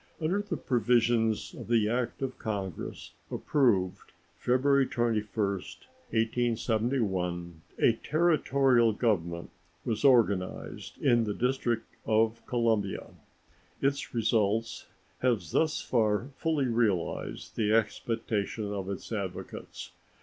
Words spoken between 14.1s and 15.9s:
results have thus